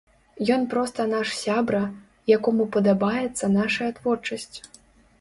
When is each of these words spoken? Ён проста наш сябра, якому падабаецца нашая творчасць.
Ён 0.53 0.63
проста 0.71 1.05
наш 1.11 1.35
сябра, 1.43 1.83
якому 2.37 2.69
падабаецца 2.79 3.55
нашая 3.61 3.91
творчасць. 4.03 4.57